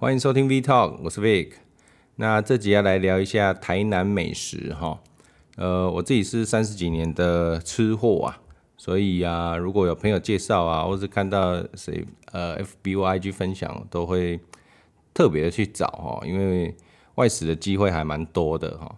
[0.00, 1.54] 欢迎收听 V Talk，我是 Vic。
[2.14, 5.00] 那这集要来聊一下台南美食哈。
[5.56, 8.38] 呃，我自己是三十几年的吃货啊，
[8.76, 14.38] 所以啊，如果有朋友介绍啊，或是看到谁呃 FB 或 IG 分享，都会
[15.12, 16.72] 特别的去找哈，因为
[17.16, 18.94] 外食的机会还蛮多的哈。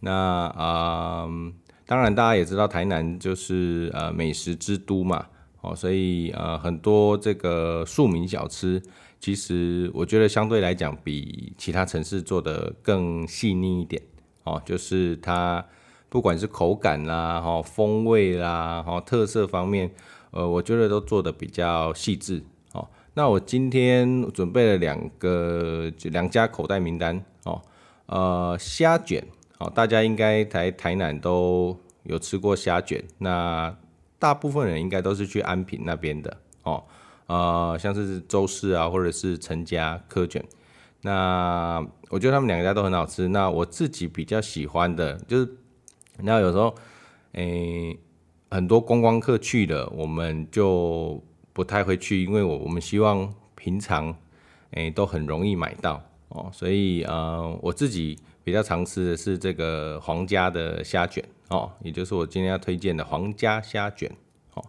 [0.00, 1.52] 那啊、呃，
[1.86, 5.28] 当然大家也知道台南就是呃美食之都嘛。
[5.62, 8.82] 哦，所以呃，很多这个庶民小吃，
[9.22, 14.02] 其实我觉得相对来讲，比其他城市做的更细腻一点。
[14.42, 15.64] 哦，就是它
[16.08, 19.88] 不管是口感啦、哈风味啦、哈特色方面，
[20.32, 22.42] 呃，我觉得都做的比较细致。
[22.72, 27.24] 哦，那我今天准备了两个，就两家口袋名单。
[27.44, 27.62] 哦，
[28.06, 29.24] 呃，虾卷，
[29.58, 33.00] 哦，大家应该台台南都有吃过虾卷。
[33.18, 33.72] 那
[34.18, 36.82] 大部分人应该都是去安平那边的哦，
[37.32, 40.44] 呃，像是周氏啊，或者是陈家蚵卷，
[41.00, 43.26] 那我觉得他们两家都很好吃。
[43.28, 45.56] 那我自己比较喜欢的就是，
[46.18, 46.74] 那有时候，
[47.32, 47.98] 诶、
[48.50, 51.22] 很多观光客去了，我们就
[51.54, 54.14] 不太会去，因为我我们希望平常，
[54.72, 61.24] 诶、都很容易买到哦，所以呃，我自己比较常吃的是这个皇家的虾卷。
[61.48, 64.10] 哦，也就是我今天要推荐的皇家虾卷，
[64.52, 64.62] 哦，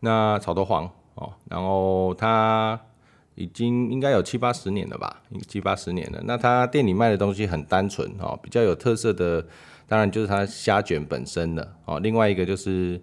[0.00, 0.90] 那草头黄，
[1.22, 2.80] 哦，然后他
[3.34, 6.20] 已经应该有七八十年了吧，七八十年了。
[6.24, 9.46] 那他店里卖的东西很单纯，哦，比较有特色的，
[9.86, 13.00] 当然就是它虾卷本身的，哦，另外一个就是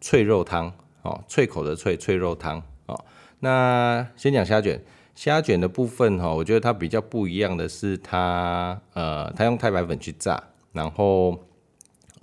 [0.00, 3.04] 脆肉汤，哦，脆口的脆，脆肉汤，哦，
[3.40, 4.82] 那先讲虾卷，
[5.14, 11.38] 虾卷的部分，哈，我觉得它比较不一样的是它，呃，它用太白粉去炸，然后。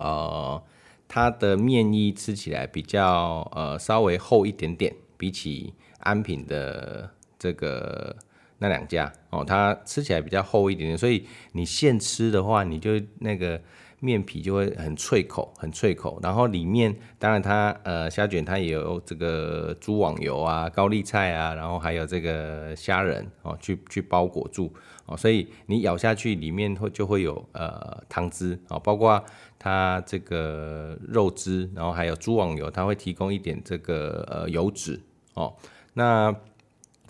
[0.04, 0.60] 呃，
[1.08, 8.16] 它的面衣吃起来比较呃稍微厚一点点，比起安品的这个
[8.58, 13.62] 那两家哦，它吃起来比较厚一点点，所以你现吃的话，你就那个
[14.00, 16.20] 面皮就会很脆口，很脆口。
[16.24, 24.74] 然后里面当然它呃虾卷它也有这个猪网油啊、高丽菜啊，然后还有这个虾仁哦，去去包裹住
[25.06, 29.24] 哦，所以你咬下去里面会就会有呃汤汁哦，包括。
[29.64, 35.00] 它这个肉汁，然后还有猪网油，它会提供一点这个呃油脂
[35.42, 35.56] 哦。
[35.94, 36.36] 那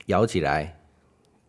[0.07, 0.79] 咬起来，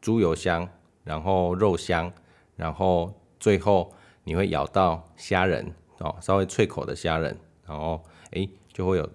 [0.00, 0.69] 猪油香，
[1.04, 2.12] 然后肉香，
[2.56, 3.93] 然后最后
[4.25, 9.09] 你会咬到虾仁哦，稍微脆口的虾仁，然后诶就会有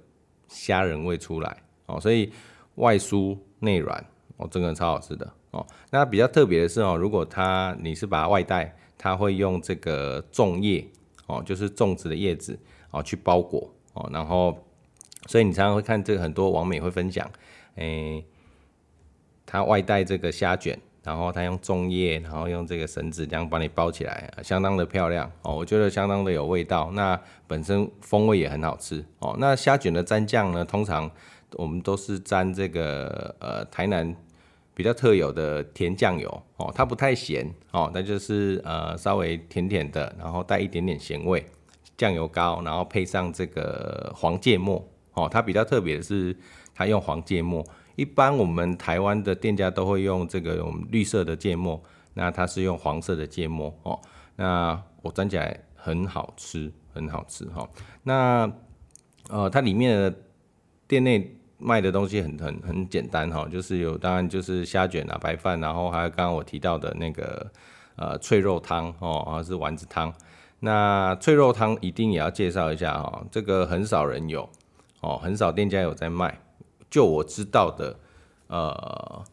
[0.47, 1.57] 虾仁味出来
[1.87, 1.99] 哦。
[1.99, 2.31] 所以
[2.75, 4.05] 外酥内软
[4.37, 5.65] 哦，这个超好吃的哦。
[5.91, 10.87] 那比较特别的是哦，如果它你是把它外带，它会用这个粽叶。
[11.29, 12.57] 哦，就是粽子的叶子
[12.89, 14.57] 哦，去包裹哦，然后，
[15.25, 17.29] 所以你常常会看这个很多网美会分享，
[17.77, 18.25] 诶、欸，
[19.45, 29.35] 他外带这个虾卷，然后他用粽叶，然后用这个绳子这样把你包起来，相当的漂亮哦，我觉得相当的有味道，那本身风味也很好吃哦。
[29.39, 31.09] 那虾卷的蘸酱呢，通常
[31.53, 34.15] 我们都是蘸这个呃台南。
[34.77, 41.43] 比较特有的甜酱油哦，它不太咸哦，那就是呃稍微甜甜的，然后带一点点咸味，
[41.97, 46.37] 酱油膏，然后配上这个黄芥末哦，它比较特别的是
[46.77, 47.65] 它用黄芥末，
[47.95, 51.81] 一般我们台湾的店家都会用这个绿色的芥末，
[52.13, 53.99] 那它是用黄色的芥末哦，
[54.35, 57.67] 那我蘸起来很好吃，很好吃哈，
[58.03, 58.51] 那
[59.29, 60.15] 呃它里面的
[60.87, 61.33] 店内。
[61.59, 67.51] 卖的东西很很很简单哈，就是有当然就是虾卷啊、白饭，然后还有刚刚我提到的那个
[67.95, 70.13] 呃脆肉汤哦，还是丸子汤。
[70.59, 74.47] 那脆肉汤一定也要介绍一下哈，这个很少人有
[75.01, 76.39] 哦，很少店家有在卖。
[76.89, 77.99] 就我知道的，
[78.47, 79.23] 呃，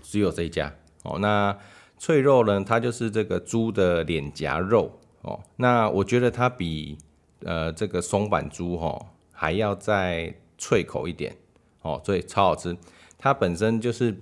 [0.00, 1.18] 只有这一家哦。
[1.18, 1.56] 那
[1.98, 5.40] 脆肉呢，它就是这个猪的脸颊肉哦。
[5.56, 6.98] 那我觉得它比
[7.44, 8.98] 呃这个松阪猪哈
[9.32, 11.36] 还要再脆口一点。
[11.82, 12.76] 哦，所以超好吃，
[13.16, 14.20] 它本身就是，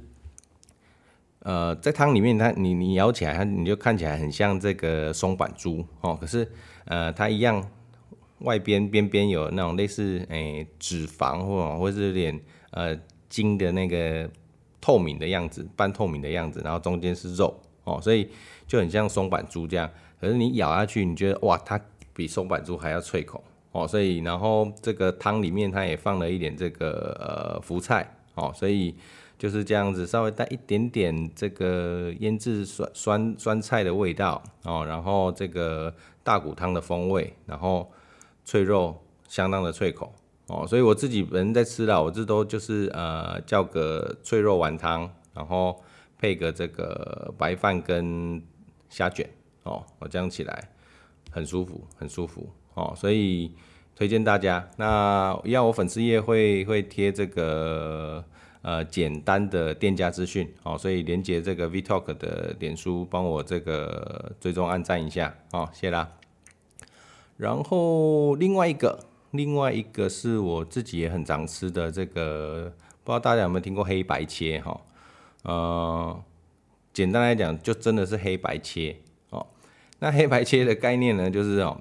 [1.41, 6.53] 呃，在汤里面它，你你咬起来，它你就看起来很像这个松阪猪哦，可是
[6.84, 7.66] 呃，它一样
[8.41, 12.39] 外边边边有那种类似诶、脂肪或或是有点
[12.77, 12.97] 呃
[13.28, 14.31] 筋的那个
[14.81, 18.28] 透明的样子，半透明的样子，然后中间是肉哦，所以
[18.69, 19.91] 就很像松阪猪这样，
[20.21, 21.81] 可是你咬下去，你觉得哇，它
[22.13, 23.43] 比松阪猪还要脆口。
[23.73, 28.95] 哦，所以然后这个汤里面它也放了一点这个呃福菜哦，所以
[29.37, 37.91] 就是这样子，稍微带一点点这个腌制酸酸酸菜的味道哦，然后这个大骨汤的风味，然后
[38.47, 38.97] 脆肉
[39.29, 40.15] 相当的脆口
[40.48, 45.83] 哦，所以我自己人在吃了，我这都就是呃叫个脆肉丸汤，然后
[46.19, 48.41] 配个这个白饭跟
[48.89, 49.28] 虾卷
[49.65, 50.69] 哦，我这样起来
[51.31, 53.53] 很舒服，很舒服哦，所以
[53.97, 54.69] 推荐大家。
[54.77, 58.25] 那要，我粉丝页会会贴这个
[58.63, 66.13] 呃简单的店家资讯哦，所以连接这个 Vtalk 的脸书，帮我这个追踪按赞一下哦，谢啦。
[67.37, 68.98] 然后另外一个，
[69.36, 72.72] 另外一个是我自己也很常吃的这个，
[73.04, 74.80] 不知道大家有没有听过黑白切哈？
[75.42, 76.22] 呃，
[76.92, 78.97] 简单来讲，就真的是黑白切
[79.30, 79.47] 哦。
[79.98, 81.80] 那黑白切的概念呢，就是哦，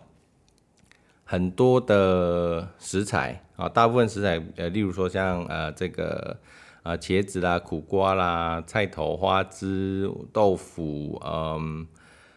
[1.23, 6.37] 很多的食材啊，大部分食材呃，例如说像呃这个
[6.83, 11.87] 呃茄子啦、苦瓜啦、菜头、花枝、豆腐，嗯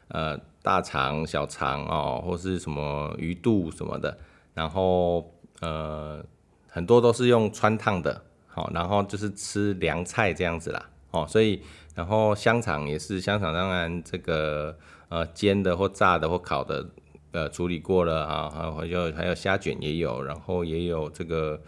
[0.09, 0.41] 呃。
[0.61, 4.19] 大肠、小肠哦，或是什么鱼肚什么的，
[4.59, 6.25] 然后呃
[6.69, 11.63] 很多都是用穿烫的，好，然后就是吃凉菜这样子啦，哦，所以
[11.95, 14.77] 然后香肠也是香肠，当然这个
[15.09, 16.91] 呃煎的或炸的或烤的，
[17.31, 21.63] 呃处理过了啊，还有还有虾卷也有，然后也有这个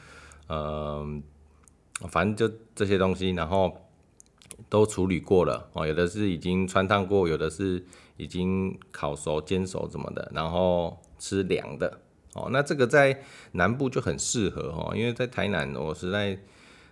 [0.49, 1.07] 呃
[2.09, 3.73] 反正就这些东西，然后
[4.69, 7.85] 都处理过了哦，有的是已经穿烫过，有的是。
[8.21, 12.01] 已经烤熟、煎熟什么的，然后吃凉的
[12.35, 12.49] 哦。
[12.51, 13.23] 那这个在
[13.53, 16.39] 南部就很适合哦，因为在台南，我实在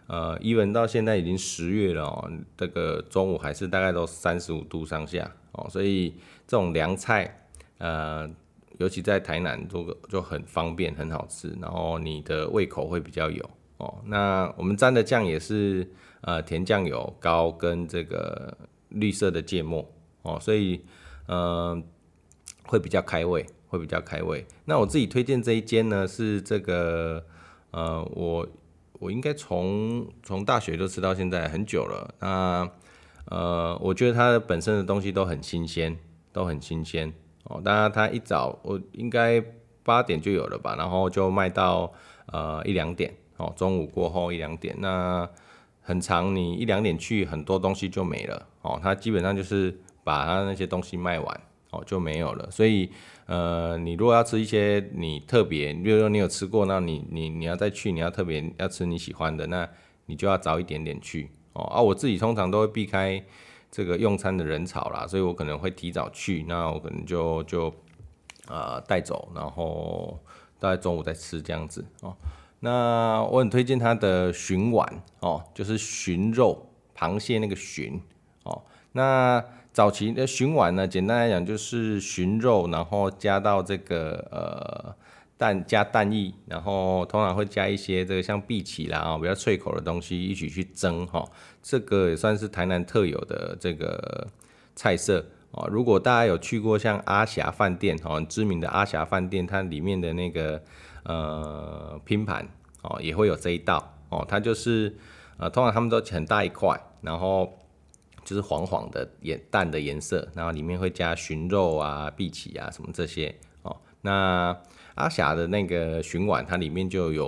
[0.07, 6.11] 呃，even 到现在已经十月了哦，这个中午还是大概都三十五度上下哦，所以
[6.47, 7.47] 这种凉菜
[7.79, 8.29] 呃，
[8.79, 14.03] 尤其在台南做个就很方便，很好吃，然后你的胃口会比较有哦。
[14.07, 18.57] 那我们沾的酱也是呃甜酱油膏跟这个
[18.89, 19.89] 绿色的芥末
[20.23, 20.81] 哦，所以。
[21.31, 21.79] 呃，
[22.65, 24.45] 会比较开胃，会比较开胃。
[24.65, 27.25] 那我自己推荐这一间呢，是这个，
[27.71, 28.47] 呃，我
[28.99, 32.15] 我应该从从大学就吃到现在很久了。
[32.21, 32.71] 那
[33.27, 35.97] 呃，我觉得它的本身的东西都很新鲜，
[36.33, 37.13] 都很新鲜
[37.45, 37.61] 哦。
[37.65, 39.43] 当然，它一早我应该
[39.83, 41.93] 八点就有了吧，然后就卖到
[42.27, 44.75] 呃一两点哦，中午过后一两点。
[44.79, 45.29] 那
[45.83, 48.81] 很长，你一两点去，很多东西就没了哦。
[48.83, 49.79] 它基本上就是。
[50.05, 52.51] 把它那些东西卖完哦，就没有了。
[52.51, 52.91] 所以
[53.27, 59.69] 呃，你如果要吃一些你特别，比如说你有吃过，那你你你要再去，你要特别要吃你喜欢的，那
[60.07, 61.65] 你就要早一点点去哦。
[61.65, 63.23] 啊，我自己通常都会避开
[63.71, 67.75] 这个用餐的人潮啦，所以我可能会提早去，那我可能就就
[68.47, 70.19] 呃带走，然后
[70.59, 72.17] 大概中午再吃这样子哦。
[72.61, 76.67] 那我很推荐它的鲟丸哦，就是鲟肉，
[76.97, 78.01] 螃蟹那个鲟
[78.45, 78.63] 哦，
[78.93, 79.45] 那。
[79.79, 84.93] 早期的鲟丸呢，简单来讲就是鲟肉，然后加到这个呃
[85.37, 91.25] 蛋加蛋液，然后通常会加一些这个像荸荠啦啊比较脆口的东西一起去蒸哈，
[91.63, 94.27] 这个也算是台南特有的这个
[94.75, 95.69] 菜色哦。
[95.71, 100.61] 如果大家有去过像阿霞饭店哦，知名的阿霞饭店，它里面的那个
[101.05, 102.45] 呃拼盘
[102.83, 104.97] 哦也会有这一道哦，它就是
[105.37, 107.57] 呃通常他们都很大一块，然后。
[108.29, 113.75] 就是黄黄的颜淡的颜色，然后里面会加鲟肉啊、荸荠啊什么这些哦。
[114.03, 114.55] 那
[114.97, 117.27] 阿霞的那个鲟碗，它里面就有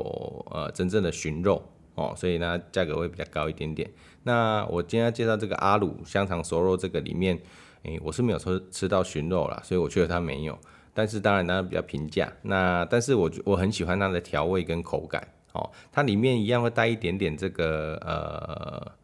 [0.51, 1.63] 呃真正的鲟肉
[1.95, 3.91] 哦，所以呢价格会比较高一点点。
[4.25, 7.41] 那我今天介绍这个阿鲁香肠熟肉，这个里面，
[7.85, 10.59] 诶、我是没有吃吃到鲟肉啦，所以我觉得它没有。
[10.93, 12.31] 但是当然它比较平价。
[12.43, 19.01] 那但是我我很喜欢它的调味跟口感哦，它里面一样会带一点点这个呃。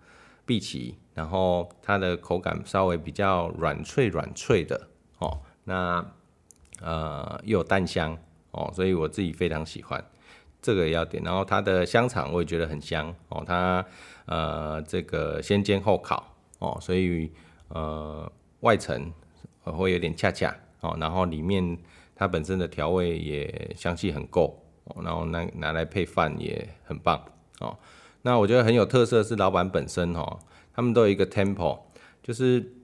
[0.49, 6.04] 荸荠，然后它的口感稍微比较软脆软脆的哦，那
[6.82, 8.16] 呃又有蛋香
[8.50, 10.04] 哦，所以我自己非常喜欢
[10.61, 11.23] 这个要点。
[11.25, 13.82] 然后它的香肠我也觉得很香哦，它
[14.26, 17.32] 呃这个先煎后烤哦，所以
[17.68, 18.30] 呃
[18.61, 19.11] 外层
[19.64, 21.78] 会有点恰恰哦，然后里面
[22.14, 27.25] 它本身的调味也香气很够哦，然后拿拿来配饭也很棒
[27.61, 27.75] 哦。
[28.20, 30.38] 那我觉得很有特色是老板本身哦，
[30.76, 31.80] 他们都有一个 temple，
[32.23, 32.75] 就是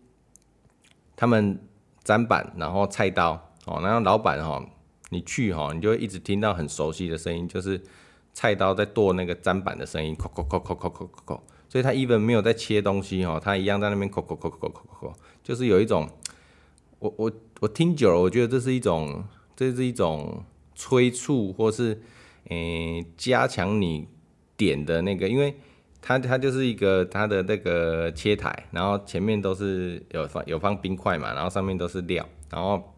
[1.15, 1.61] 他们
[2.03, 3.33] 砧板，然后菜刀
[3.67, 4.65] 哦，然后老板哈，
[5.11, 7.79] 你去哈，你就会一直听到很熟悉的声音，就是
[8.33, 16.09] 菜刀在剁那个砧板的声音，扣扣扣扣扣扣扣，所以他 even 没有在切东西哈，他一样在那边扣扣扣扣扣扣，就是有一种，
[16.99, 19.23] 我我我听久了，我觉得这是一种，
[19.55, 20.43] 这是一种
[20.75, 22.01] 催促或是
[22.49, 24.09] 诶加强你。
[24.55, 25.57] 点的那个，因为
[26.03, 32.93] 它它就是一个它的那个切台，然后前面都是有放有放冰块嘛，然后上面都是料，然后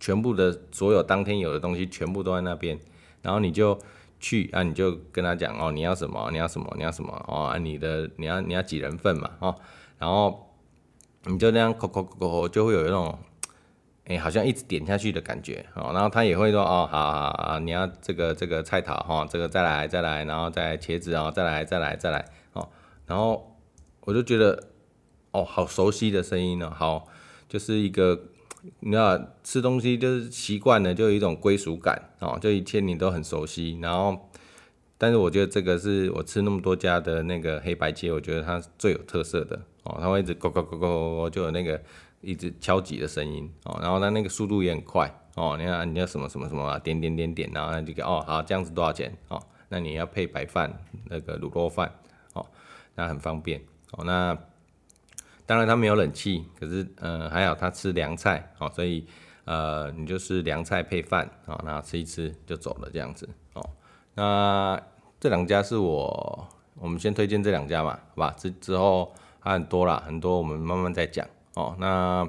[0.00, 2.76] 全部的所有当天有的东西全部都在那边，
[3.22, 3.78] 然后你就
[4.18, 9.54] 去啊，你就跟他讲哦，你要什么，你要什么，你要什么哦，啊，你的你要你要几人份嘛，哦，
[9.98, 10.56] 然后
[11.26, 13.16] 你就那样抠抠抠抠，就会有一种。
[14.08, 22.24] 哎、好像一直点下去的感觉哦，然后他也会说哦，好好好，你要这个这个菜头哈，这个再来再来，然后再茄子哦，再来再来再来
[22.54, 22.66] 哦，
[23.04, 23.54] 然后
[24.00, 24.68] 我就觉得
[25.32, 27.06] 哦，好熟悉的声音呢，好，
[27.50, 28.18] 就是一个
[28.80, 34.30] 你知道吃东西就是习惯了，就有一种归属感哦，就一切你都很熟悉，然后
[34.96, 41.78] 但是我觉得这个是我吃那么多家的那个黑白切，我觉得它最有特色的哦，它会一直咕咕咕咕咕，就有那个。
[42.20, 45.56] 一直敲击的声音哦，然后它那个速度也很快哦。
[45.58, 49.40] 你看，你要什么什么什么啊，点点点点，然后那就哦，好，这样子多少钱哦？
[49.68, 50.72] 那你要配白饭，
[51.04, 51.92] 那个卤肉饭
[52.32, 52.44] 哦，
[52.94, 53.60] 那很方便
[53.92, 54.04] 哦。
[54.04, 54.36] 那
[55.46, 59.06] 当然它没有冷气，可是呃还好它吃凉菜哦，所以
[59.44, 63.70] 呃你就是凉菜配饭哦，那吃一吃就走了这样子哦。
[64.14, 64.80] 那
[65.20, 68.34] 这两家是我我们先推荐这两家嘛，好吧？
[68.36, 71.26] 之之后还很多啦，很多我们慢慢再讲。
[71.58, 72.24] 哦，那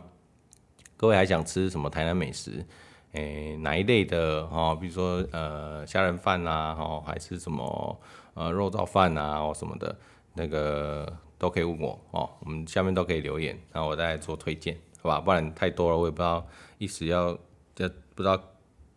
[0.97, 2.65] 各位还想吃什么台南美食？
[3.11, 4.41] 诶、哪一类的？
[4.51, 8.01] 哦，比如说呃虾仁饭呐，哦，还是什么
[8.33, 9.95] 呃肉燥饭啊，或什么的，
[10.33, 12.27] 那个都可以问我哦。
[12.39, 15.19] 我们下面都可以留言，然后我再做推荐，好吧？
[15.21, 16.43] 不然太多了，我也不知道
[16.79, 17.31] 一时要
[17.75, 18.39] 就不知道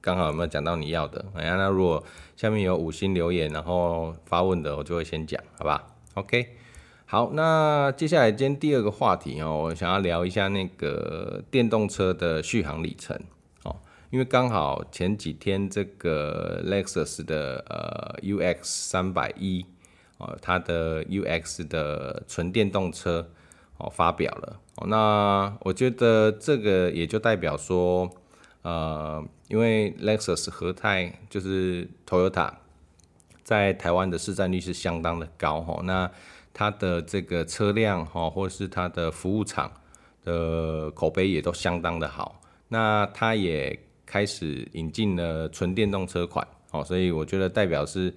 [0.01, 1.23] 刚好有没有讲到你要的。
[1.35, 2.03] 哎呀，那如果
[2.37, 6.57] 下面有五星留言，然后发问的，我就会先讲，好吧？OK。
[7.13, 13.15] 好，那接下来今天第二个话题哦，我想要聊一下那个电动车的续航里程
[13.65, 13.77] 哦，
[14.09, 19.67] 因为刚好前几天这个 Lexus 的呃 UX 三百一
[20.17, 23.29] 哦，它的 UX 的纯电动车
[23.77, 28.11] 哦发表了哦，那我觉得这个也就代表说
[28.63, 32.55] 呃，因为 Lexus 和泰就是 Toyota
[33.45, 36.11] 在台湾的市占率是相当的高哈，那
[36.55, 39.73] 它的这个车辆哈，或是它的服务厂
[40.25, 42.41] 的口碑也都相当的好。
[42.69, 48.15] 那它也开始引进了纯电动车款哦，所以我觉得代表是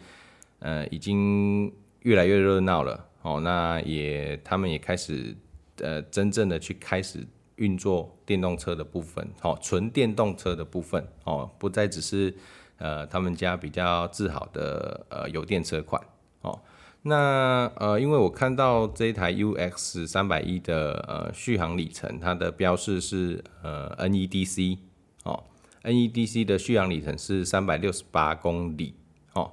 [0.60, 3.40] 呃已经越来越热闹了哦。
[3.40, 5.36] 那也他们也开始
[5.78, 7.26] 呃真正的去开始
[7.58, 12.34] 运作电动车的部分哦，纯电动车的部分哦，不再只是
[12.78, 16.02] 呃他们家比较自豪的呃油电车款
[16.42, 16.60] 哦。
[17.08, 24.80] 那呃，因为我看到这一台 UX 三百一的呃续航里程，它的标示是呃 NEDC
[25.24, 25.44] 哦
[25.84, 28.96] ，NEDC 的续航里程是三百六十八公里
[29.34, 29.52] 哦。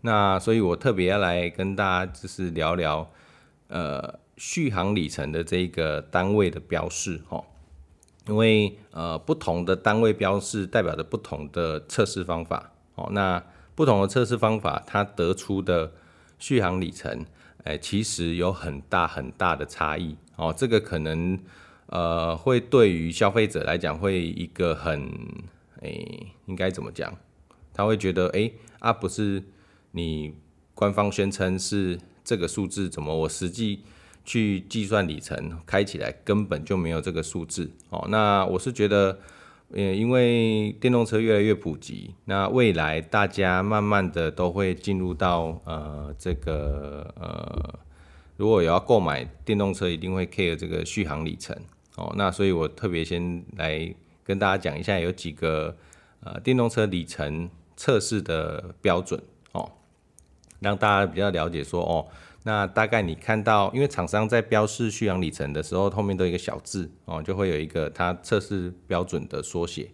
[0.00, 3.10] 那所以我特别要来跟大家就是聊聊
[3.68, 7.44] 呃续航里程的这个单位的标示哦，
[8.26, 13.10] 因为呃不同的单位标示代表着不同的测试方法哦。
[13.12, 13.44] 那
[13.74, 15.92] 不同的测试方法，它得出的
[16.38, 17.24] 续航里程，
[17.64, 20.54] 哎、其实有很大很大的差异哦。
[20.56, 21.38] 这个可能
[21.86, 25.10] 呃，会对于消费者来讲，会一个很
[25.82, 25.90] 哎、
[26.46, 27.16] 应该怎么讲？
[27.72, 29.42] 他会觉得哎、啊，不是
[29.92, 30.34] 你
[30.74, 33.84] 官方宣称是这个数字，怎么我实际
[34.24, 38.06] 去计算里程开起来根本就没有这个数字哦？
[38.08, 39.18] 那我是觉得。
[39.72, 47.78] 呃，因为电动车越来越普及，那未来大家慢慢的都会进入到呃这个呃，
[48.36, 51.56] 如果有要购买电动车，一定会 care 这个续航里程
[51.96, 52.12] 哦。
[52.16, 53.92] 那所以我特别先来
[54.22, 55.76] 跟大家讲一下，有几个
[56.20, 59.20] 呃电动车里程测试的标准
[59.52, 59.72] 哦，
[60.60, 62.06] 让大家比较了解说哦。
[62.46, 69.90] 那大概你看到，因为厂商在标示续航里程的时候，后面都有一个小字哦，就会有一个它测试标准的缩写。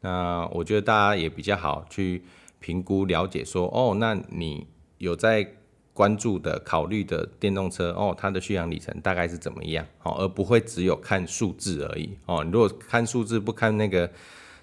[0.00, 2.24] 那我觉得大家也比较好去
[2.60, 5.46] 评估了解说，哦，那你有在
[5.92, 9.86] 关注的、考虑的电动车哦，它的续航里程大概是怎么样？
[10.02, 12.42] 哦，而不会只有看数字而已哦。
[12.42, 14.10] 你如果看数字不看那个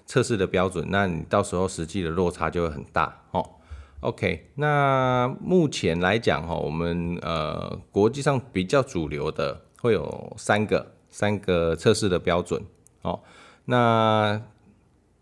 [0.04, 3.48] 测试的标准，那你到时候实际的落差就会很大哦。
[4.00, 12.64] OK，那目前来讲哈，我们呃国际上比较主流的会有三个三个测试的标准
[13.02, 13.20] 哦。
[13.66, 14.40] 那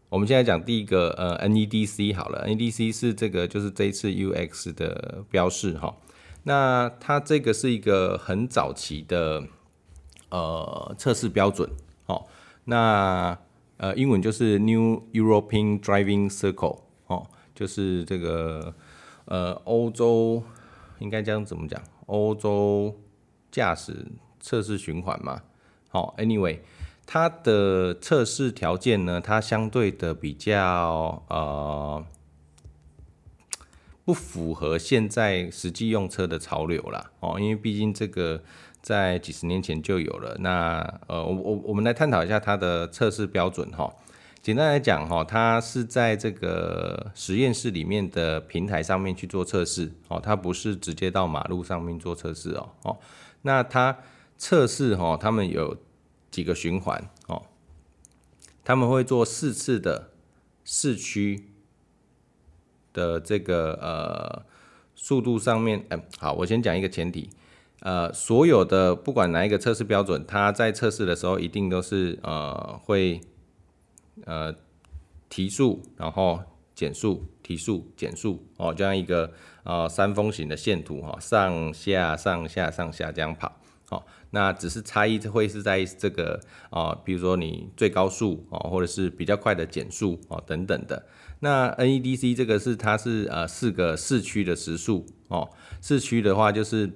[0.08, 5.96] 我们现在讲第一个呃 NEDC 好了，NEDC 是这个就是这一次 UX 的标示哈。
[6.44, 9.42] 那它这个是一个很早期的
[10.30, 11.68] 呃测试标准
[12.06, 12.26] 哦。
[12.66, 13.36] 那
[13.78, 16.82] 呃英文就是 New European Driving Circle。
[17.58, 18.72] 就是这个
[19.24, 20.40] 呃，欧洲
[21.00, 21.82] 应该这样怎么讲？
[22.06, 22.96] 欧洲
[23.50, 24.06] 驾驶
[24.38, 25.42] 测试循环嘛。
[25.88, 26.60] 好，Anyway，
[27.04, 32.06] 它的测试条件呢，它相对的比较呃
[34.04, 37.10] 不符合现在实际用车的潮流啦。
[37.18, 38.40] 哦，因为毕竟这个
[38.80, 40.36] 在几十年前就有了。
[40.38, 43.92] 那呃，我我我们来探讨一下它的测试标准哈。
[44.48, 52.70] 简单来讲哈，它是在这个实验室里面的平台上面去做测试哦，它不是直接到马路上面做测试哦。
[52.84, 52.98] 哦，
[53.42, 53.98] 那它
[54.38, 55.76] 测试哈，他们有
[56.30, 57.42] 几个循环哦，
[58.64, 60.12] 他们会做四次的
[60.64, 61.44] 市区
[62.94, 64.46] 的这个呃
[64.94, 67.28] 速度上面，嗯，好，我先讲一个前提，
[67.80, 73.20] 呃，所有的不管哪一个测试标准，它在测试的时候一定都是呃会。
[74.24, 74.54] 呃，
[75.28, 76.40] 提速，然后
[76.74, 79.32] 减速，提速，减速，哦，这样一个
[79.64, 83.60] 呃三峰形的线图哈，上下上下上下这样跑，
[83.90, 91.06] 哦，那只是差异会是在这个啊，比如说你最高速哦，或者是比较快的减速哦等等的。
[91.40, 96.90] 那 NEDC 这个是它是呃四个市区的时速哦，市区的话就是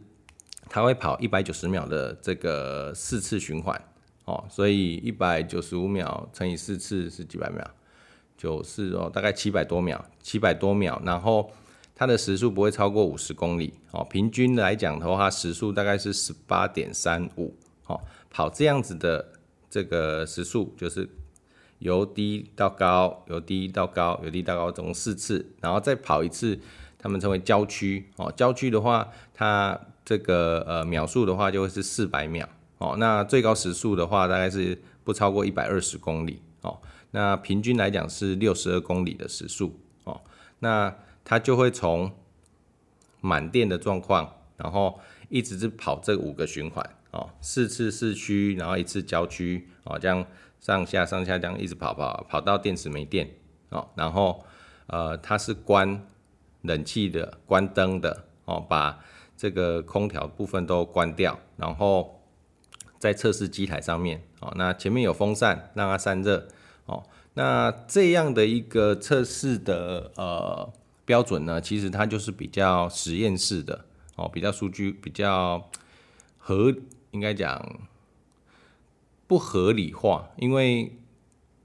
[0.69, 3.81] 它会跑一百九十秒的这个四次循环。
[4.25, 7.65] 哦，所以一百九十五秒乘以四次是几百秒？
[8.37, 11.01] 九四哦，大概七百多秒，七百多秒。
[11.05, 11.51] 然后
[11.95, 13.75] 它的时速不会超过五十公里。
[13.93, 17.55] 哦，平均来讲的话，时速大概是十八点三五。
[17.87, 18.01] 哦，
[18.31, 19.33] 跑这样子的
[19.69, 21.09] 这个时速，就是
[21.79, 26.59] 由低到高，由低到高，由低到高，总共四次，然后再跑一次，
[26.99, 28.09] 他们称为郊区。
[28.17, 32.49] 哦，郊区的话，它这个呃秒数的话就会是四百秒。
[32.83, 36.43] 哦，那最高时速的话，大概是不超过一百二十公里。
[36.63, 36.81] 哦，
[37.13, 39.79] 那平均来讲是六十二公里的时速。
[40.03, 40.21] 哦，
[40.59, 42.11] 那它就会从
[43.21, 44.99] 满电的状况，然后
[45.29, 46.85] 一直是跑这五个循环。
[47.13, 49.69] 哦，四次市区，然后一次郊区。
[49.85, 50.27] 哦，这样
[50.59, 53.31] 上下上下这样一直跑跑跑到电池没电。
[53.69, 54.45] 哦，然后
[54.89, 56.05] 呃，它是关
[56.63, 58.25] 冷气的、关灯的。
[58.47, 58.99] 哦，把
[59.37, 62.19] 这个空调部分都关掉，然后。
[63.03, 66.47] 在测试机台上面，哦，那前面有风扇让它散热，
[66.87, 67.03] 哦，
[67.35, 70.73] 那这样的一个测试的呃
[71.05, 75.69] 标准呢，其实它就是比较实验室的，哦，比较数据比较
[76.39, 76.73] 合，
[77.11, 77.81] 应该讲
[79.27, 80.97] 不合理化，因为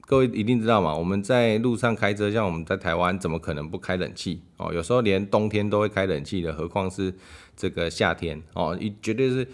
[0.00, 4.42] 各位一定知道嘛，我们在路上开车，像我们在台湾，怎么可能不开冷气？
[4.56, 7.14] 哦，有时候连冬天都会开冷气的，何况是
[7.56, 8.42] 这个夏天？
[8.54, 9.46] 哦，绝对是。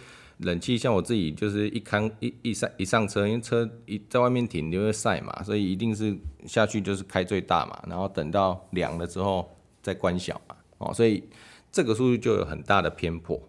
[0.44, 6.14] 冷气像我自己就是一开一一上一上车，因为车一在外面停就会晒嘛，所以一定是
[6.46, 9.50] 下去就是开最大嘛，然后等到凉了之后
[9.82, 11.24] 再关小嘛，哦，所以
[11.72, 13.40] 这个数据就有很大的偏颇，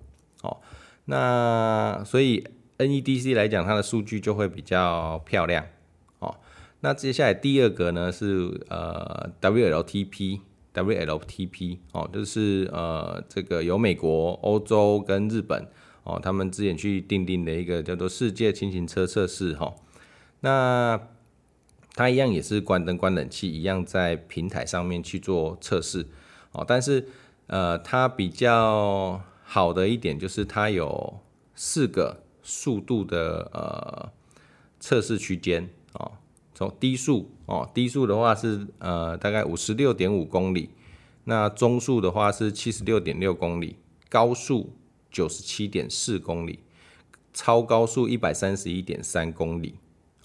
[0.41, 0.57] 哦，
[1.05, 2.43] 那所以
[2.77, 5.65] NEDC 来讲，它的数据就会比较漂亮，
[6.19, 6.33] 哦，
[6.79, 10.39] 那接下来第二个呢是呃 WLTP
[10.73, 15.67] WLTP 哦，就是呃这个由美国、欧洲跟日本。
[16.05, 19.73] 哦，他们之前去订定的一个叫做世界轻型车测试哈，
[20.41, 21.01] 那
[21.95, 26.05] 它一样也是关灯关冷气，一样在平台上面去做测试
[26.51, 26.63] 哦。
[26.67, 27.07] 但是
[27.47, 31.19] 呃，它比较好的一点就是它有
[31.55, 34.11] 四个速度的呃
[34.79, 36.11] 测试区间哦，
[36.53, 40.69] 从低速哦，低速的话是呃大概五十六点五公里，
[41.23, 44.75] 那中速的话是七十六点六公里，高速。
[45.15, 46.59] 九十七点四公里，
[47.33, 49.75] 超高速一百三十一点三公里，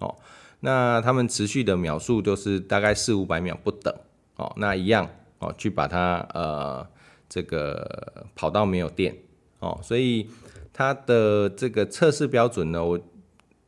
[0.00, 0.16] 哦，
[0.58, 3.94] 那他们持续的秒数就是大概四五百秒不等，
[4.34, 6.84] 哦，那一样，哦，去把它呃
[7.28, 9.16] 这个跑到没有电，
[9.60, 10.28] 哦，所以
[10.72, 13.00] 它的这个测试标准呢，我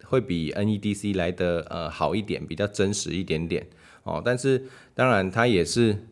[0.03, 3.69] 会比 NEDC 来的呃好一点，比较真实一点点，
[4.03, 6.05] 哦，但是当然它也是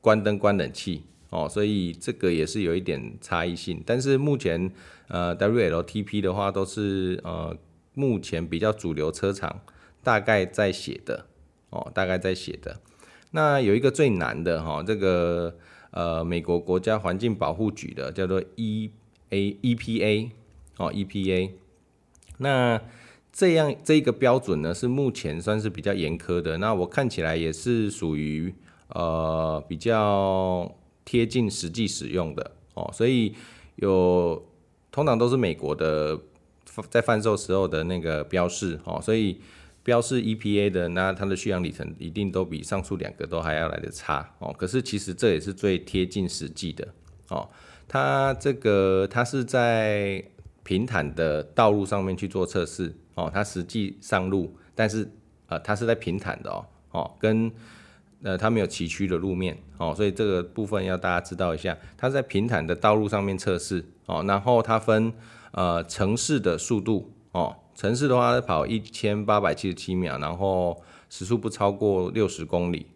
[0.00, 1.04] 关灯关冷气。
[1.32, 4.70] 哦，所以这个也是有一点差异性，但是目前
[5.08, 7.56] 呃 WLTP 的话都是呃
[7.94, 9.62] 目前比较主流车厂
[10.02, 11.24] 大概在写的
[11.70, 12.80] 哦，大概在写的。
[13.30, 15.56] 那有一个最难的哈、哦，这个
[15.92, 18.90] 呃美国国家环境保护局的叫做 E
[19.30, 20.30] A EPA
[20.76, 21.52] 哦 EPA，
[22.36, 22.78] 那
[23.32, 28.54] 这样这个标准呢是目前算是比较严苛的，那我看起来也是属于
[28.88, 30.70] 呃比较。
[31.04, 33.34] 贴近实际使用的哦，所以
[33.76, 34.46] 有
[34.90, 36.18] 通常都是美国的
[36.88, 39.40] 在贩售时候的那个标示哦，所以
[39.82, 44.54] 标示 EPA 的那它的续航里程一定都比上述两个都还要来得差哦。
[44.56, 46.88] 可是其实这也是最贴近实际的
[47.28, 47.48] 哦。
[47.88, 50.24] 它这个它是在
[50.62, 55.10] 平坦的道路上面去做测试哦，它实际上路，但是
[55.48, 57.50] 呃它是在平坦的哦哦跟。
[58.22, 61.76] 呃，它没有崎岖的路面哦，所以这个部分要大家知道一下。
[61.96, 65.12] 它在平坦的道路上面测试哦，然后它分
[65.50, 70.80] 呃城市的速度哦，城市的话跑一千八百七十七秒，然后
[71.10, 72.86] 时速不超过六十公里，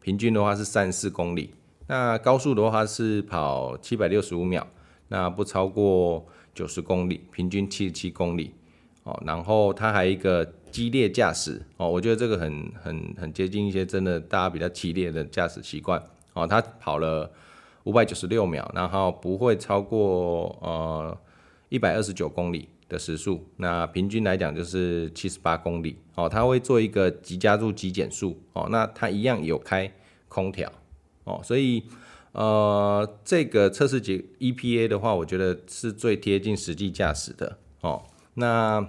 [0.00, 1.54] 平均的话是三十四公里。
[1.86, 4.66] 那高速的话是跑七百六十五秒，
[5.08, 8.52] 那不超过九十公里，平均七十七公里。
[9.04, 16.44] 哦，然后它还有一个激烈驾驶哦，我觉得这个很很很接近一些真的大家比较激烈的驾驶习惯哦。
[16.44, 17.30] 他跑了
[17.84, 21.16] 五百九十六秒，然后不会超过呃
[21.68, 26.28] 一百二十九公里的时速，那平均来讲就是七十八公里哦。
[26.28, 29.92] 他会做一个急加速、急减速哦，那他一样有开
[30.26, 30.72] 空调
[31.22, 31.84] 哦，所以
[32.32, 38.02] 呃这个测试结 EPA 的话，我觉得是最贴近实际驾驶的哦。
[38.34, 38.84] 那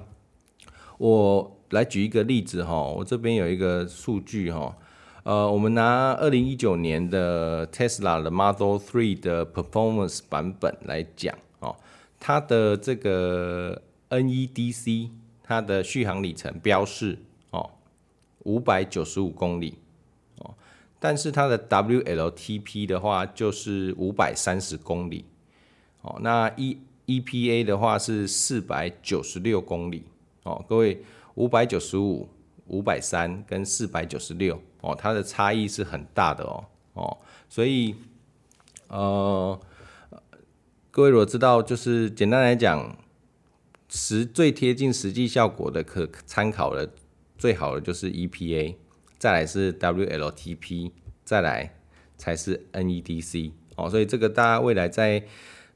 [0.97, 4.75] 我来举一个例子哈，我这边有一个数据哈，
[5.23, 11.75] 呃，我们拿二零一九年的 Tesla 的 Model Three 的 Performance 版本来讲哦，
[12.19, 15.09] 它的这个 NEDC
[15.43, 17.17] 它的续航里程标示
[17.51, 17.71] 哦
[18.43, 19.79] 五百九十五公里
[20.39, 20.53] 哦，
[20.99, 25.25] 但是它的 WLTP 的话就是五百三十公里
[26.01, 26.77] 哦，那一。
[27.07, 30.05] EPA 的话是四百九十六公里
[30.41, 31.03] 哦，各位
[31.35, 32.27] 五百九十五、
[32.67, 37.17] 五百三跟四百九十六哦，它的差异是很大的哦哦，
[37.47, 37.95] 所以
[38.87, 39.59] 呃，
[40.91, 42.97] 各位如果知道，就是简单来讲，
[43.87, 46.91] 实最贴近实际效果的可参考的
[47.37, 48.75] 最好的就是 EPA，
[49.17, 50.91] 再来是 WLTP，
[51.23, 51.75] 再来
[52.17, 55.23] 才是 NEDC 哦，所以这个大家未来在。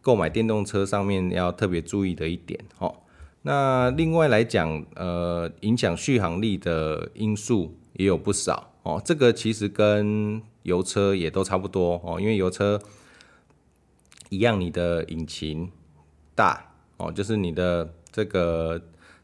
[0.01, 3.01] 购买电动车上面要特别注意的一点哦。
[3.41, 9.02] 那另外来讲，呃，影响续航力的因素也有不少哦。
[9.04, 12.82] 这个其实跟油车也都差不多哦，因为油车
[14.30, 15.71] 一样，你的引擎
[16.36, 18.82] 大哦，就是你的这个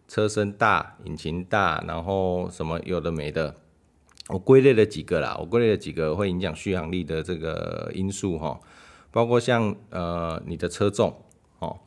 [0.08, 3.56] 车身大，引擎大，然后什么有的没的，
[4.30, 8.60] 我归类了几个啦，我归类了几个会影响续航力的这个因素哈。
[9.12, 11.16] 包括像呃你的车重
[11.60, 11.80] 哦，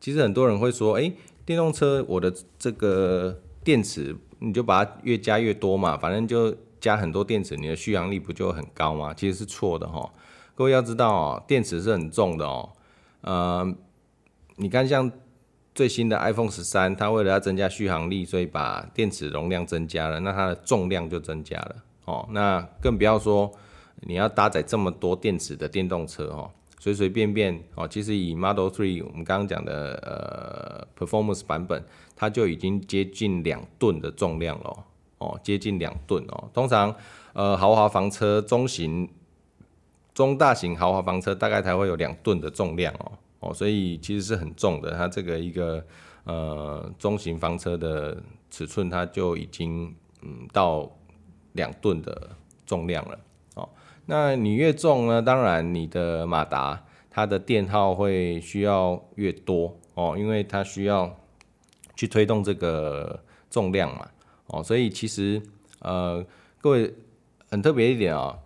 [0.00, 1.12] 其实很多人会说，哎，
[1.48, 9.14] 电动车我的这个电池你就把它越加越多嘛，反正就加很多电池，你的续航力不就很高吗？
[9.14, 10.12] 其实是错的哈。
[10.54, 12.70] 各位要知道哦，电池是很重的哦。
[13.22, 13.74] 呃，
[14.56, 15.10] 你看像
[15.74, 22.28] 最新的 iPhone 十三，它为了要增加续航力，所以把电池容量增加了，那它的重量就增加了哦。
[22.30, 23.50] 那更不要说
[24.02, 26.50] 你要搭载这么多电池的电动车哦。
[26.80, 34.84] 随随便便哦，其实以 Model 3我们刚刚讲的呃 Performance 版本，它就已经接近两吨的重量了
[35.18, 36.48] 哦，接近两吨哦。
[36.54, 36.94] 通常
[37.32, 39.08] 呃豪华房车中型、
[40.14, 44.92] 中大型豪华房车大概才会有两吨的重量哦哦，所以其实是很重的。
[44.96, 45.84] 它这个一个
[46.24, 50.88] 呃中型房车的尺寸，它就已经嗯到
[51.54, 52.30] 两吨的
[52.64, 53.18] 重量了。
[54.10, 61.14] 那你越重呢，当然你的马达它的电耗会需要越多哦，因为它需要
[61.94, 64.08] 去推动这个重量嘛
[64.46, 65.42] 哦，所以其实
[65.80, 66.24] 呃
[66.62, 66.94] 各位
[67.50, 68.38] 很特别一点啊、哦，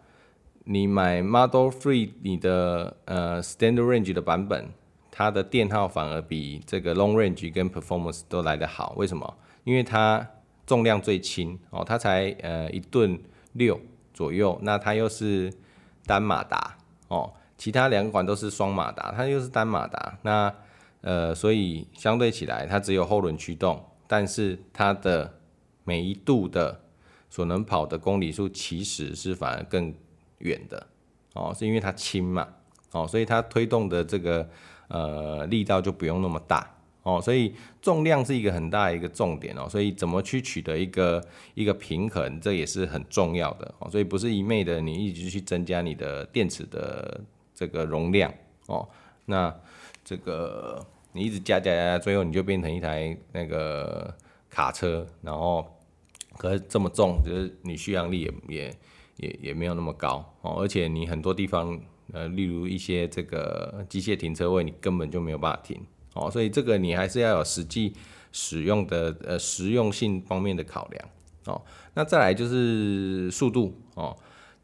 [0.65, 4.69] 你买 Model Three 你的呃 Standard Range 的版本，
[5.13, 9.37] 它的电耗反而比这个 Long Range 跟 Performance 都来得好，为什么？
[9.63, 10.29] 因为它
[10.67, 13.17] 重量最轻哦，它才呃一吨
[13.53, 13.79] 六。
[14.23, 15.53] 左右，那它又是
[16.07, 20.55] 单马达哦，其他两款都是双马达，它又是单马达，那
[21.01, 25.41] 呃，所以相对起来，它只有后轮驱动，但是它的
[25.83, 26.83] 每一度的
[27.29, 29.93] 所能跑的公里数其实是反而更
[30.39, 30.87] 远的
[31.35, 32.47] 哦，是因为它轻嘛
[32.93, 34.49] 哦，所以它推动的这个
[34.87, 36.72] 呃力道就不用那么大。
[37.03, 41.21] 哦，所以重量是一个很大的一个重点哦，所以怎么去取得一个
[41.55, 43.91] 一个平衡，这也是很重要的哦。
[43.91, 47.21] 所以不是一昧的你一直去增加你的电池的
[47.55, 48.33] 这个容量
[48.67, 48.89] 哦，
[49.27, 49.53] 那
[50.05, 54.15] 这个你一直加加加，最后你就变成一台那个
[54.49, 55.67] 卡车，然后
[56.39, 58.77] 可是这么重，就是你续航力也也
[59.17, 61.81] 也也没有那么高哦，而且你很多地方
[62.13, 65.81] 呃，例如一些这个机械停车位，你根本就没有办法停。
[66.15, 67.95] 哦，所以这个你还是要有实际
[68.33, 71.09] 使用的呃实用性方面的考量
[71.47, 71.63] 哦。
[71.95, 74.17] 那再来就是速度哦，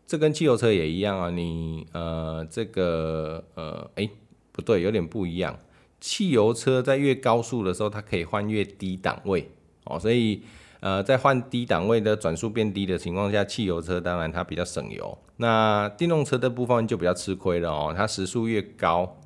[0.06, 1.30] 这跟汽油车也一样啊。
[1.30, 4.08] 你呃这个呃哎
[4.52, 5.58] 不对，有点不一样。
[6.00, 9.50] 汽油车在越高速的时候，它可以换越低档位
[9.84, 10.42] 哦，所以
[10.80, 15.18] 呃在换低档位的转速变低的情况下，汽油车当然它比较省油。
[15.38, 19.16] 那电动车的部分就比较吃亏了哦，它时速越高。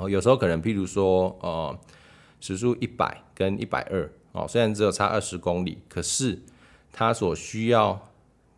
[0.00, 1.78] 哦，有时候可能，譬如说，呃，
[2.40, 6.38] 时速一百跟一百二哦，虽然只有差二十公里，可是
[6.90, 8.08] 它所需要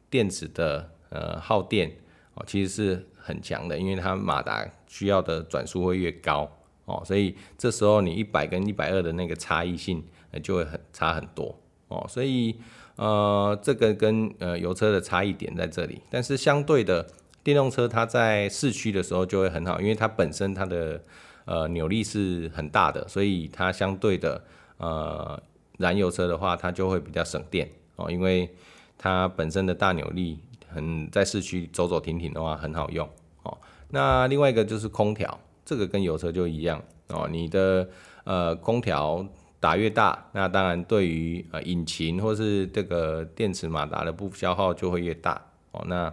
[0.09, 1.96] 电池的呃耗电
[2.35, 6.48] 哦，其实是很强的，因为它马达需要的转速会越高
[6.85, 10.05] 哦，所以这时候你一百跟一百二的那个差异性
[10.44, 12.55] 就会很差很多哦，所以
[12.96, 17.07] 呃这个跟呃油车的差异点在这里，但是相对的
[17.42, 21.02] 电动车它在市区的时候就会很好，因为它本身它的
[21.44, 24.42] 呃扭力是很大的，所以它相对的
[24.78, 25.42] 呃
[25.78, 28.48] 燃油车的话它就会比较省电哦，因为
[28.96, 30.38] 它本身的大扭力。
[30.74, 33.07] 很在市区走走停停的话很好用
[33.42, 33.59] 哦。
[33.90, 37.28] 那另外一个就是空调，这个跟油车就一样哦。
[37.31, 37.87] 你的
[38.24, 39.22] 呃空调
[39.61, 45.85] 打越大，那当然对于呃引擎或是这个电池马达的不消耗就会越大哦。
[45.87, 46.11] 那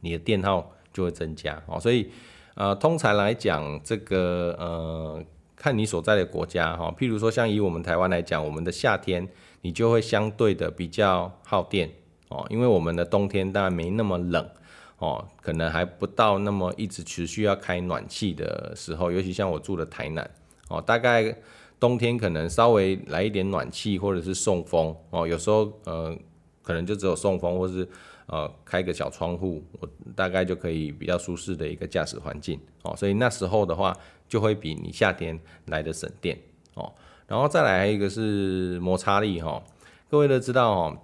[0.00, 1.78] 你的电耗就会增加哦。
[1.78, 2.10] 所以
[2.56, 5.22] 呃通常来讲，这个呃
[5.54, 9.26] 看你所在的国家哈，譬如说像以我们台湾来讲，我们的夏天
[9.60, 11.90] 你就会相对的比较耗电。
[12.28, 14.44] 哦，因为我们的冬天当然没那么冷，
[14.98, 20.28] 哦，可能还不到那么一直持续要开暖气的时候，尤其像我住的台南，
[20.68, 21.36] 哦，大概
[21.78, 26.18] 冬天可能稍微来一点暖气或者是送风，哦，有时候呃
[26.62, 27.88] 可能就只有送风或是
[28.26, 33.96] 呃开个小窗户，我大概就可以比较舒适的一个驾驶环境，哦，所以那时候的话
[34.28, 36.38] 就会比你夏天来的省电，
[36.74, 36.92] 哦，
[37.26, 39.62] 然后再来一个是摩擦力，哈，
[40.10, 40.98] 各位都知道，哦。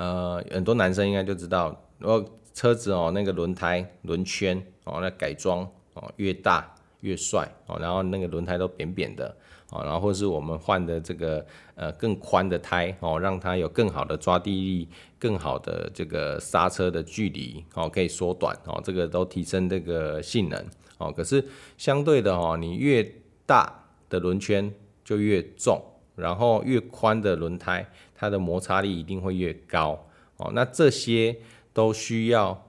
[0.00, 9.36] 呃，很多男生应该就知道，如果车子哦，那个轮胎轮圈哦，那改装哦越大越帅哦，然后那个轮胎都扁扁的
[9.70, 20.64] 哦，然后是我们换的这个呃更宽的胎哦，让它有更好的抓地力，更好的这个刹车的距离哦，可以缩短哦，这个都提升这个性能
[20.98, 21.12] 哦。
[21.12, 21.44] 可是
[21.76, 23.14] 相对的哦，你越
[23.46, 24.72] 大的轮圈
[25.04, 25.80] 就越重。
[26.16, 30.50] 然后越宽的轮胎，它的摩擦力一定会越高哦。
[30.52, 31.36] 那这些
[31.72, 32.68] 都需要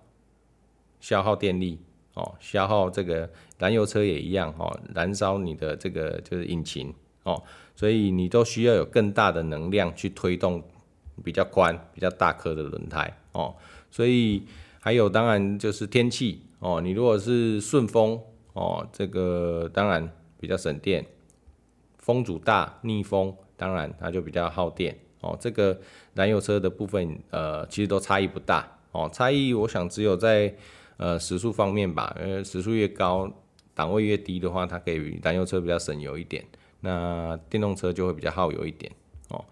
[1.00, 1.80] 消耗电力
[2.20, 7.42] 哦，消耗这个燃油车也一样哦，燃烧你的这个就是引擎哦，
[7.76, 10.62] 所以你都需要有更大的能量去推动
[11.24, 13.56] 比较宽、比较大颗的轮胎哦。
[13.90, 14.44] 所以
[14.82, 18.20] 还有当然就是天气哦，你如果是顺风
[18.54, 21.06] 哦，这个当然比较省电。
[21.98, 25.38] 风阻大、逆风，当然它就比较耗电哦。
[25.40, 25.80] 这个
[26.16, 29.08] 燃油车的部分，呃，其实都差异不大哦。
[29.14, 30.52] 差异我想只有在
[31.00, 33.28] 呃时速方面吧，因为时速越高，
[33.74, 36.46] 档位越低的话，它可以燃油车比较省油一点，
[36.82, 38.92] 那电动车就会比较耗油一点
[39.30, 39.44] 哦。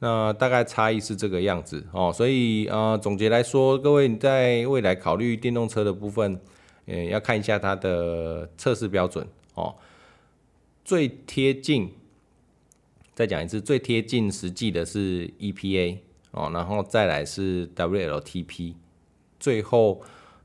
[0.00, 2.12] 那大概差异是这个样子哦。
[2.12, 6.40] 所以呃，总结来说，各位你在未来考虑电动车的部分，
[6.86, 9.76] 呃，要看一下它的测试标准哦，
[10.84, 11.92] 最贴近。
[13.14, 15.98] 再讲一次，最贴近实际的是 EPA
[16.32, 18.74] 哦，然后再来是 WLTP，
[19.38, 20.02] 最后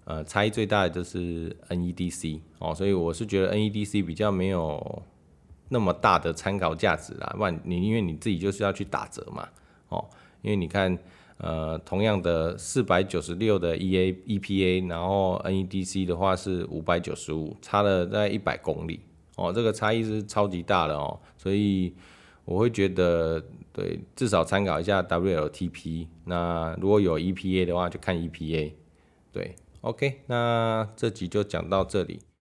[0.10, 5.04] 呃差异最大的就是 NEDC 哦，所以我是觉得 NEDC 比较没有
[5.69, 9.48] 那么大的参考价值啦，不然你因为你自己就是要去打折嘛
[9.89, 10.04] 哦，
[10.41, 10.98] 因为你看
[11.38, 19.02] 呃同样的四百九十六的 EA EPA，然后 NEDC 的话是五百九十五，差了大概一百公里
[19.38, 21.93] 哦，这个差异是超级大的哦，所以。
[22.45, 23.39] 我会觉得，
[23.72, 26.08] 对，至少参考一下 WLTP。
[26.26, 28.72] 那如果有 EPA 的话，就看 EPA。
[29.32, 32.29] 对，OK，那这集就讲到这里。